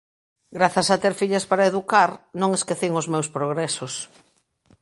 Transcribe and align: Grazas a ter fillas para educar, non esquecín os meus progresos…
Grazas 0.57 0.87
a 0.89 0.97
ter 1.03 1.13
fillas 1.21 1.45
para 1.49 1.67
educar, 1.71 2.11
non 2.41 2.51
esquecín 2.57 2.93
os 3.01 3.07
meus 3.13 3.27
progresos… 3.35 3.93